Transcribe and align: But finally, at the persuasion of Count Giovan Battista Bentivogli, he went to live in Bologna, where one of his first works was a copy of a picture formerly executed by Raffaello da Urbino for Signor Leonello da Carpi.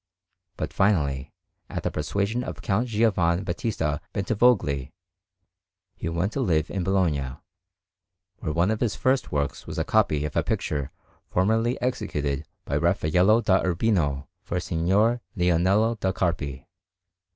But 0.57 0.73
finally, 0.73 1.31
at 1.69 1.83
the 1.83 1.91
persuasion 1.91 2.43
of 2.43 2.63
Count 2.63 2.87
Giovan 2.87 3.43
Battista 3.43 4.01
Bentivogli, 4.13 4.91
he 5.93 6.09
went 6.09 6.33
to 6.33 6.41
live 6.41 6.71
in 6.71 6.83
Bologna, 6.83 7.35
where 8.39 8.51
one 8.51 8.71
of 8.71 8.79
his 8.79 8.95
first 8.95 9.31
works 9.31 9.67
was 9.67 9.77
a 9.77 9.83
copy 9.83 10.25
of 10.25 10.35
a 10.35 10.41
picture 10.41 10.89
formerly 11.29 11.79
executed 11.83 12.47
by 12.65 12.77
Raffaello 12.77 13.41
da 13.41 13.61
Urbino 13.61 14.27
for 14.41 14.59
Signor 14.59 15.21
Leonello 15.37 15.99
da 15.99 16.11
Carpi. 16.11 16.65